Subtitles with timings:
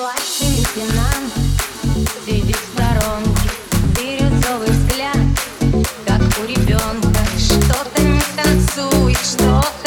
[0.00, 1.30] Лейтенант
[2.24, 3.50] сидит в сторонке,
[3.94, 5.18] бирюзовый взгляд,
[6.06, 7.20] как у ребенка.
[7.36, 9.79] Что-то не танцует, что-то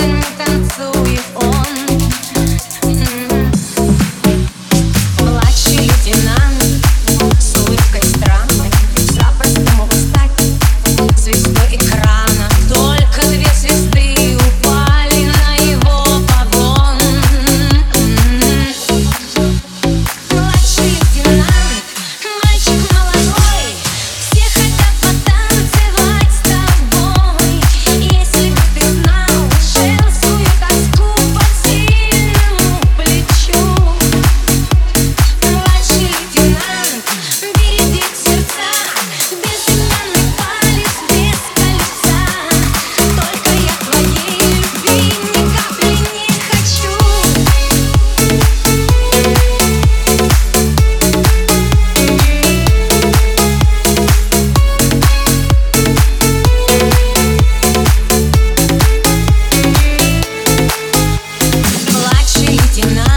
[62.74, 63.13] стена.